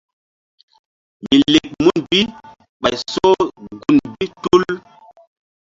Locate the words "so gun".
3.11-3.97